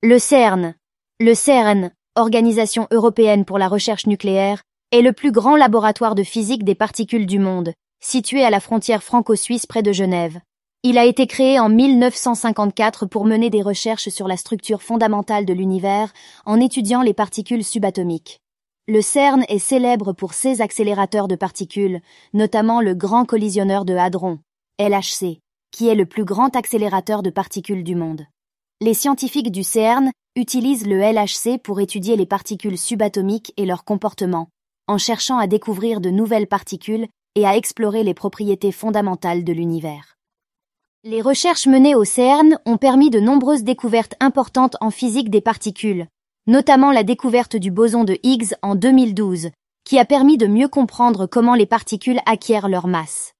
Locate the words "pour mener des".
13.06-13.60